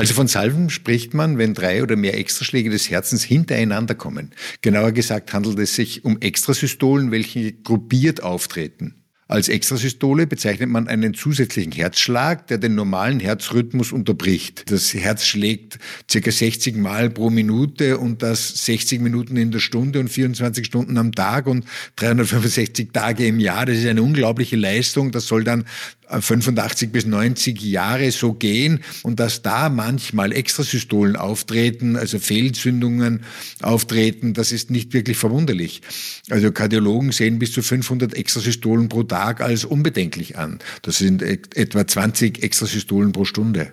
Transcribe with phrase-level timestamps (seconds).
[0.00, 4.30] Also von Salven spricht man, wenn drei oder mehr Extraschläge des Herzens hintereinander kommen.
[4.62, 8.94] Genauer gesagt handelt es sich um Extrasystolen, welche gruppiert auftreten.
[9.30, 14.68] Als Extrasystole bezeichnet man einen zusätzlichen Herzschlag, der den normalen Herzrhythmus unterbricht.
[14.72, 15.78] Das Herz schlägt
[16.10, 20.96] circa 60 Mal pro Minute und das 60 Minuten in der Stunde und 24 Stunden
[20.96, 21.64] am Tag und
[21.96, 23.66] 365 Tage im Jahr.
[23.66, 25.12] Das ist eine unglaubliche Leistung.
[25.12, 25.64] Das soll dann
[26.10, 33.24] 85 bis 90 Jahre so gehen und dass da manchmal Extrasystolen auftreten, also Fehlzündungen
[33.62, 35.82] auftreten, das ist nicht wirklich verwunderlich.
[36.30, 40.58] Also Kardiologen sehen bis zu 500 Extrasystolen pro Tag als unbedenklich an.
[40.82, 43.72] Das sind etwa 20 Extrasystolen pro Stunde.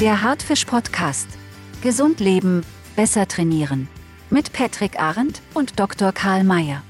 [0.00, 1.28] Der Hartfisch Podcast.
[1.82, 2.62] Gesund leben,
[2.96, 3.88] besser trainieren.
[4.30, 6.12] Mit Patrick Arendt und Dr.
[6.12, 6.82] Karl Mayer.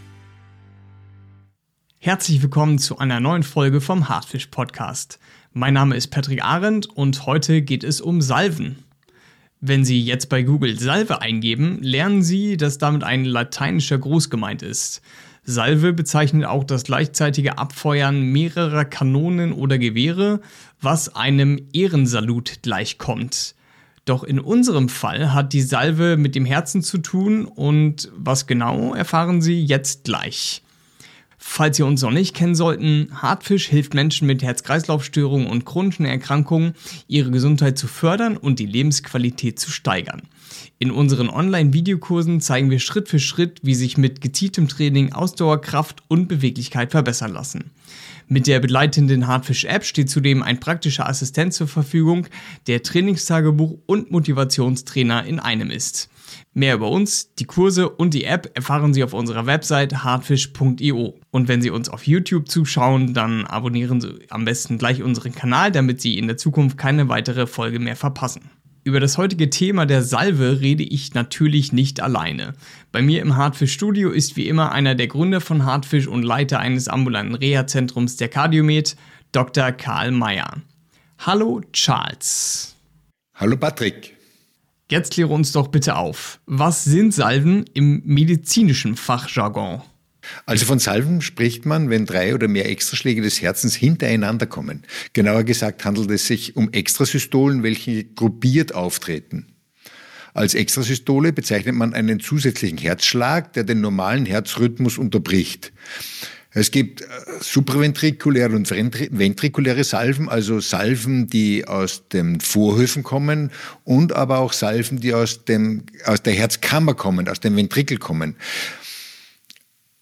[2.02, 5.18] Herzlich willkommen zu einer neuen Folge vom Hartfisch Podcast.
[5.52, 8.78] Mein Name ist Patrick Arendt und heute geht es um Salven.
[9.60, 14.62] Wenn Sie jetzt bei Google Salve eingeben, lernen Sie, dass damit ein lateinischer Gruß gemeint
[14.62, 15.02] ist.
[15.44, 20.40] Salve bezeichnet auch das gleichzeitige Abfeuern mehrerer Kanonen oder Gewehre,
[20.80, 23.54] was einem Ehrensalut gleichkommt.
[24.06, 28.94] Doch in unserem Fall hat die Salve mit dem Herzen zu tun und was genau
[28.94, 30.62] erfahren Sie jetzt gleich.
[31.42, 36.74] Falls Sie uns noch nicht kennen sollten, Hartfisch hilft Menschen mit Herz-Kreislauf-Störungen und chronischen Erkrankungen,
[37.08, 40.28] ihre Gesundheit zu fördern und die Lebensqualität zu steigern.
[40.78, 46.02] In unseren Online-Videokursen zeigen wir Schritt für Schritt, wie sich mit gezieltem Training Ausdauer, Kraft
[46.08, 47.70] und Beweglichkeit verbessern lassen.
[48.28, 52.28] Mit der begleitenden Hardfish-App steht zudem ein praktischer Assistent zur Verfügung,
[52.68, 56.08] der Trainingstagebuch und Motivationstrainer in einem ist.
[56.52, 61.18] Mehr über uns, die Kurse und die App erfahren Sie auf unserer Website hardfish.io.
[61.30, 65.72] Und wenn Sie uns auf YouTube zuschauen, dann abonnieren Sie am besten gleich unseren Kanal,
[65.72, 68.42] damit Sie in der Zukunft keine weitere Folge mehr verpassen.
[68.82, 72.54] Über das heutige Thema der Salve rede ich natürlich nicht alleine.
[72.92, 76.60] Bei mir im Hardfish Studio ist wie immer einer der Gründer von Hardfish und Leiter
[76.60, 78.96] eines ambulanten Reha-Zentrums der Cardiomed,
[79.32, 79.72] Dr.
[79.72, 80.62] Karl Mayer.
[81.18, 82.74] Hallo Charles.
[83.34, 84.16] Hallo Patrick.
[84.90, 86.40] Jetzt kläre uns doch bitte auf.
[86.46, 89.82] Was sind Salven im medizinischen Fachjargon?
[90.46, 94.82] Also von Salven spricht man, wenn drei oder mehr Extraschläge des Herzens hintereinander kommen.
[95.12, 99.46] Genauer gesagt handelt es sich um Extrasystolen, welche gruppiert auftreten.
[100.32, 105.72] Als Extrasystole bezeichnet man einen zusätzlichen Herzschlag, der den normalen Herzrhythmus unterbricht.
[106.52, 107.06] Es gibt äh,
[107.40, 113.52] supraventrikuläre und ventrikuläre Salven, also Salven, die aus den Vorhöfen kommen
[113.84, 118.34] und aber auch Salven, die aus, dem, aus der Herzkammer kommen, aus dem Ventrikel kommen.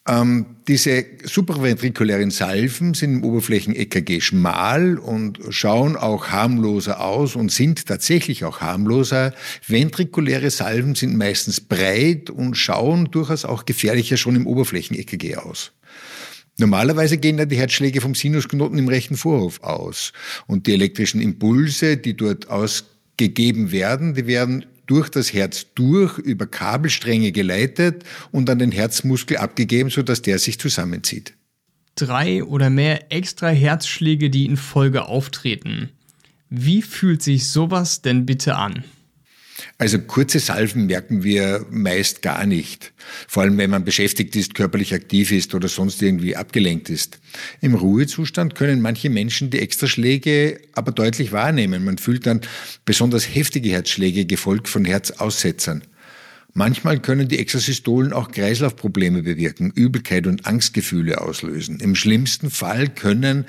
[0.08, 7.86] Ähm, diese supraventrikulären Salven sind im Oberflächen-EKG schmal und schauen auch harmloser aus und sind
[7.86, 9.34] tatsächlich auch harmloser.
[9.66, 15.72] Ventrikuläre Salven sind meistens breit und schauen durchaus auch gefährlicher schon im Oberflächen-EKG aus.
[16.56, 20.12] Normalerweise gehen ja die Herzschläge vom Sinusknoten im rechten Vorhof aus.
[20.46, 26.46] Und die elektrischen Impulse, die dort ausgegeben werden, die werden durch das Herz durch, über
[26.46, 31.34] Kabelstränge geleitet und an den Herzmuskel abgegeben, sodass der sich zusammenzieht.
[31.94, 35.90] Drei oder mehr extra Herzschläge, die in Folge auftreten.
[36.48, 38.84] Wie fühlt sich sowas denn bitte an?
[39.76, 42.92] Also kurze Salven merken wir meist gar nicht.
[43.26, 47.18] Vor allem, wenn man beschäftigt ist, körperlich aktiv ist oder sonst irgendwie abgelenkt ist.
[47.60, 51.84] Im Ruhezustand können manche Menschen die Extraschläge aber deutlich wahrnehmen.
[51.84, 52.40] Man fühlt dann
[52.84, 55.82] besonders heftige Herzschläge, gefolgt von Herzaussetzern.
[56.54, 61.78] Manchmal können die Extrasystolen auch Kreislaufprobleme bewirken, Übelkeit und Angstgefühle auslösen.
[61.78, 63.46] Im schlimmsten Fall können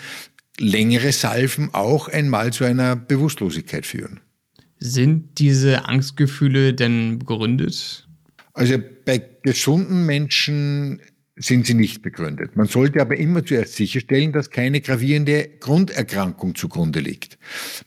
[0.59, 4.19] längere Salven auch einmal zu einer Bewusstlosigkeit führen.
[4.79, 8.07] Sind diese Angstgefühle denn begründet?
[8.53, 11.01] Also bei gesunden Menschen
[11.39, 12.55] sind sie nicht begründet.
[12.55, 17.37] Man sollte aber immer zuerst sicherstellen, dass keine gravierende Grunderkrankung zugrunde liegt.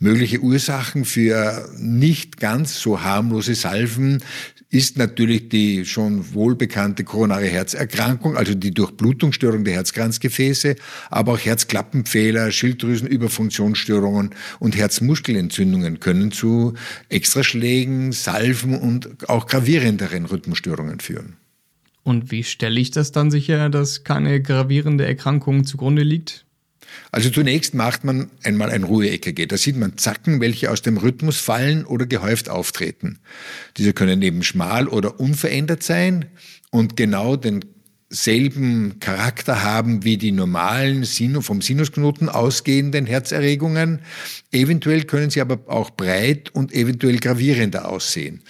[0.00, 4.22] Mögliche Ursachen für nicht ganz so harmlose Salven
[4.70, 10.76] ist natürlich die schon wohlbekannte koronare Herzerkrankung, also die Durchblutungsstörung der Herzkranzgefäße,
[11.10, 14.30] aber auch Herzklappenfehler, Schilddrüsenüberfunktionsstörungen
[14.60, 16.72] und Herzmuskelentzündungen können zu
[17.10, 21.36] Extraschlägen, Salven und auch gravierenderen Rhythmusstörungen führen.
[22.04, 26.44] Und wie stelle ich das dann sicher, dass keine gravierende Erkrankung zugrunde liegt?
[27.10, 29.46] Also zunächst macht man einmal ein Ruhe-EKG.
[29.46, 33.18] Da sieht man Zacken, welche aus dem Rhythmus fallen oder gehäuft auftreten.
[33.76, 36.26] Diese können eben schmal oder unverändert sein
[36.70, 37.64] und genau den
[38.12, 41.04] selben Charakter haben wie die normalen
[41.40, 44.00] vom Sinusknoten ausgehenden Herzerregungen.
[44.52, 48.42] Eventuell können sie aber auch breit und eventuell gravierender aussehen.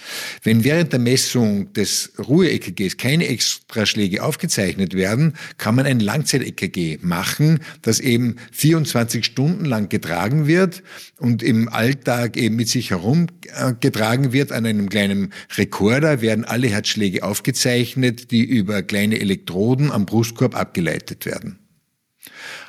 [0.43, 7.59] Wenn während der Messung des Ruhe-EKGs keine Extraschläge aufgezeichnet werden, kann man ein Langzeit-EKG machen,
[7.81, 10.83] das eben 24 Stunden lang getragen wird
[11.19, 14.51] und im Alltag eben mit sich herumgetragen wird.
[14.51, 19.19] An einem kleinen Rekorder werden alle Herzschläge aufgezeichnet, die über kleine
[19.53, 21.59] Elektroden am Brustkorb abgeleitet werden.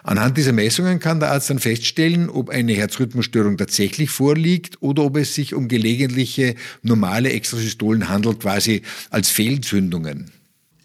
[0.03, 5.17] Anhand dieser Messungen kann der Arzt dann feststellen, ob eine Herzrhythmusstörung tatsächlich vorliegt oder ob
[5.17, 10.31] es sich um gelegentliche normale Extrasystolen handelt, quasi als Fehlzündungen.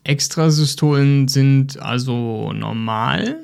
[0.04, 3.44] Extrasystolen sind also normal?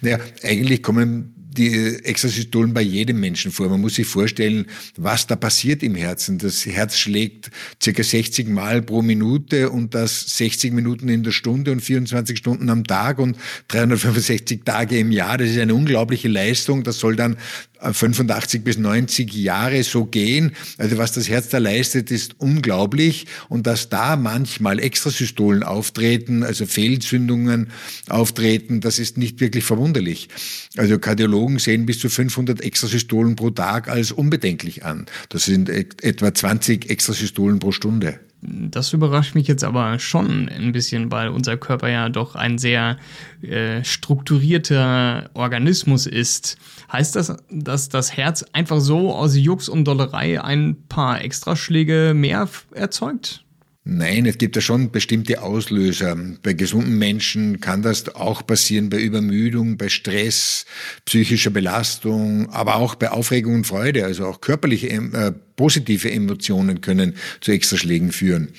[0.00, 3.68] Naja, eigentlich kommen die Extrasystolen bei jedem Menschen vor.
[3.68, 4.66] Man muss sich vorstellen,
[4.96, 6.38] was da passiert im Herzen.
[6.38, 7.50] Das Herz schlägt
[7.82, 12.70] circa 60 Mal pro Minute und das 60 Minuten in der Stunde und 24 Stunden
[12.70, 13.36] am Tag und
[13.68, 15.38] 365 Tage im Jahr.
[15.38, 16.82] Das ist eine unglaubliche Leistung.
[16.84, 17.36] Das soll dann
[17.82, 20.52] 85 bis 90 Jahre so gehen.
[20.78, 23.26] Also was das Herz da leistet, ist unglaublich.
[23.48, 27.70] Und dass da manchmal Extrasystolen auftreten, also Fehlzündungen
[28.08, 30.28] auftreten, das ist nicht wirklich verwunderlich.
[30.76, 35.06] Also Kardiologen sehen bis zu 500 Extrasystolen pro Tag als unbedenklich an.
[35.28, 38.20] Das sind etwa 20 Extrasystolen pro Stunde.
[38.44, 42.98] Das überrascht mich jetzt aber schon ein bisschen, weil unser Körper ja doch ein sehr
[43.40, 46.58] äh, strukturierter Organismus ist.
[46.90, 52.48] Heißt das, dass das Herz einfach so aus Jux und Dollerei ein paar Extraschläge mehr
[52.72, 53.44] erzeugt?
[53.84, 56.16] Nein, es gibt ja schon bestimmte Auslöser.
[56.44, 60.66] Bei gesunden Menschen kann das auch passieren bei Übermüdung, bei Stress,
[61.04, 64.04] psychischer Belastung, aber auch bei Aufregung und Freude.
[64.04, 68.52] Also auch körperliche, äh, positive Emotionen können zu Extraschlägen führen.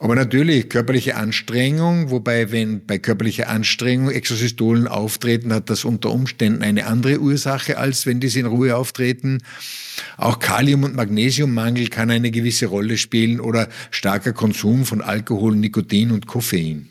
[0.00, 6.62] Aber natürlich körperliche Anstrengung, wobei wenn bei körperlicher Anstrengung Exosystolen auftreten, hat das unter Umständen
[6.62, 9.38] eine andere Ursache, als wenn diese in Ruhe auftreten.
[10.16, 16.12] Auch Kalium- und Magnesiummangel kann eine gewisse Rolle spielen oder starker Konsum von Alkohol, Nikotin
[16.12, 16.88] und Koffein.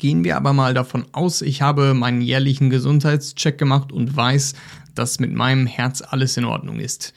[0.00, 4.54] Gehen wir aber mal davon aus, ich habe meinen jährlichen Gesundheitscheck gemacht und weiß,
[4.94, 7.12] dass mit meinem Herz alles in Ordnung ist.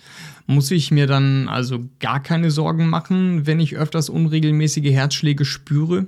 [0.48, 6.08] Muss ich mir dann also gar keine Sorgen machen, wenn ich öfters unregelmäßige Herzschläge spüre?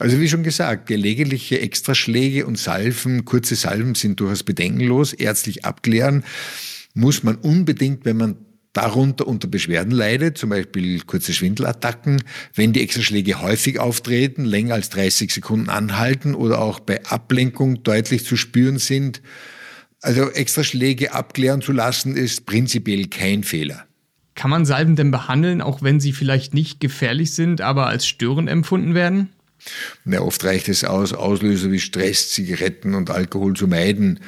[0.00, 5.12] Also wie schon gesagt, gelegentliche Extraschläge und Salven, kurze Salven sind durchaus bedenkenlos.
[5.12, 6.24] Ärztlich abklären
[6.94, 8.36] muss man unbedingt, wenn man
[8.74, 12.22] darunter unter Beschwerden leidet, zum Beispiel kurze Schwindelattacken,
[12.54, 18.26] wenn die Extraschläge häufig auftreten, länger als 30 Sekunden anhalten oder auch bei Ablenkung deutlich
[18.26, 19.22] zu spüren sind,
[20.02, 23.86] also Extraschläge abklären zu lassen, ist prinzipiell kein Fehler.
[24.34, 28.50] Kann man Salben denn behandeln, auch wenn sie vielleicht nicht gefährlich sind, aber als störend
[28.50, 29.30] empfunden werden?
[30.04, 34.20] Na, oft reicht es aus, Auslöser wie Stress, Zigaretten und Alkohol zu meiden.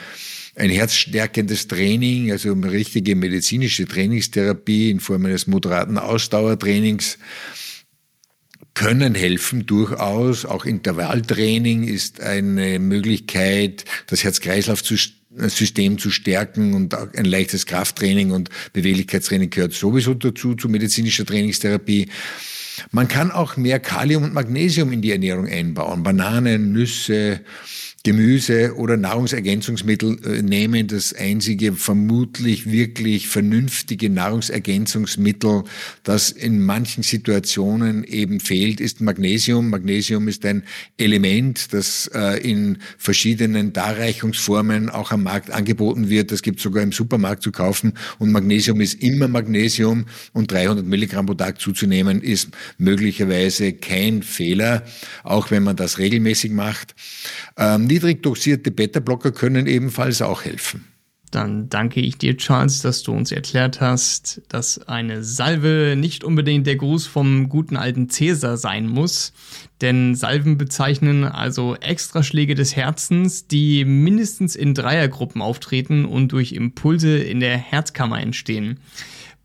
[0.58, 7.18] Ein herzstärkendes Training, also eine richtige medizinische Trainingstherapie in Form eines moderaten Ausdauertrainings,
[8.72, 10.46] können helfen durchaus.
[10.46, 14.96] Auch Intervalltraining ist eine Möglichkeit, das Herz-Kreislauf zu
[15.38, 22.08] System zu stärken und ein leichtes Krafttraining und Beweglichkeitstraining gehört sowieso dazu, zu medizinischer Trainingstherapie.
[22.90, 26.02] Man kann auch mehr Kalium und Magnesium in die Ernährung einbauen.
[26.02, 27.40] Bananen, Nüsse,
[28.06, 30.86] Gemüse oder Nahrungsergänzungsmittel äh, nehmen.
[30.86, 35.64] Das einzige vermutlich wirklich vernünftige Nahrungsergänzungsmittel,
[36.04, 39.70] das in manchen Situationen eben fehlt, ist Magnesium.
[39.70, 40.62] Magnesium ist ein
[40.98, 46.30] Element, das äh, in verschiedenen Darreichungsformen auch am Markt angeboten wird.
[46.30, 47.94] Das gibt sogar im Supermarkt zu kaufen.
[48.20, 54.84] Und Magnesium ist immer Magnesium und 300 Milligramm pro Tag zuzunehmen ist möglicherweise kein Fehler,
[55.24, 56.94] auch wenn man das regelmäßig macht.
[57.56, 60.84] Ähm, niedrig dosierte Beta-Blocker können ebenfalls auch helfen.
[61.30, 66.66] Dann danke ich dir, Charles, dass du uns erklärt hast, dass eine Salve nicht unbedingt
[66.66, 69.32] der Gruß vom guten alten Cäsar sein muss.
[69.80, 77.16] Denn Salven bezeichnen also Extraschläge des Herzens, die mindestens in Dreiergruppen auftreten und durch Impulse
[77.16, 78.78] in der Herzkammer entstehen.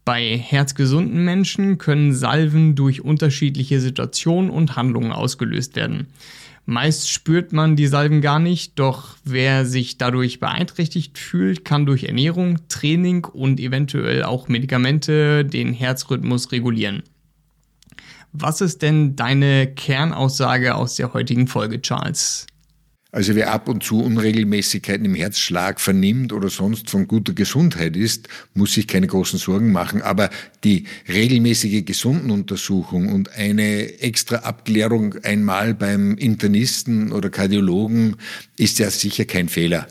[0.04, 6.08] Bei herzgesunden Menschen können Salven durch unterschiedliche Situationen und Handlungen ausgelöst werden.
[6.66, 12.04] Meist spürt man die Salben gar nicht, doch wer sich dadurch beeinträchtigt fühlt, kann durch
[12.04, 17.04] Ernährung, Training und eventuell auch Medikamente den Herzrhythmus regulieren.
[18.32, 22.48] Was ist denn deine Kernaussage aus der heutigen Folge, Charles?
[23.14, 28.30] Also wer ab und zu Unregelmäßigkeiten im Herzschlag vernimmt oder sonst von guter Gesundheit ist,
[28.54, 30.02] muss sich keine großen Sorgen machen.
[30.02, 30.30] Aber
[30.64, 38.16] die regelmäßige Gesundenuntersuchung und eine extra Abklärung einmal beim Internisten oder Kardiologen
[38.56, 39.88] ist ja sicher kein Fehler.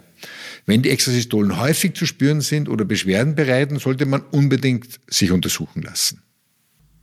[0.65, 5.83] Wenn die Extrasystolen häufig zu spüren sind oder Beschwerden bereiten, sollte man unbedingt sich untersuchen
[5.83, 6.23] lassen.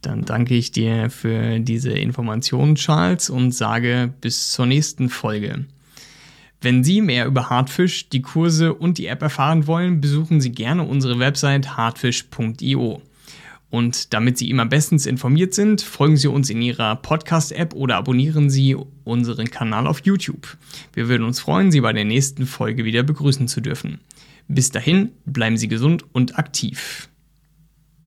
[0.02, 5.66] Dann danke ich dir für diese Informationen, Charles, und sage bis zur nächsten Folge.
[6.62, 10.84] Wenn Sie mehr über Hartfisch, die Kurse und die App erfahren wollen, besuchen Sie gerne
[10.84, 13.02] unsere Website hartfisch.io.
[13.70, 18.50] Und damit Sie immer bestens informiert sind, folgen Sie uns in Ihrer Podcast-App oder abonnieren
[18.50, 20.58] Sie unseren Kanal auf YouTube.
[20.94, 24.00] Wir würden uns freuen, Sie bei der nächsten Folge wieder begrüßen zu dürfen.
[24.48, 27.10] Bis dahin, bleiben Sie gesund und aktiv.